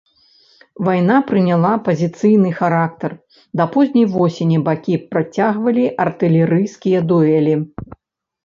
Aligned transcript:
Вайна 0.85 1.17
прыняла 1.31 1.73
пазіцыйны 1.87 2.49
характар, 2.61 3.11
да 3.61 3.67
позняй 3.75 4.07
восені 4.15 4.57
бакі 4.69 4.95
працягвалі 5.13 5.85
артылерыйскія 6.07 6.99
дуэлі. 7.13 7.55